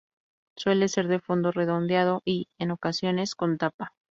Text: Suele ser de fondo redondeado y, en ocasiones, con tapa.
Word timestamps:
Suele 0.57 0.87
ser 0.87 1.07
de 1.07 1.19
fondo 1.19 1.51
redondeado 1.51 2.23
y, 2.25 2.47
en 2.57 2.71
ocasiones, 2.71 3.35
con 3.35 3.59
tapa. 3.59 3.93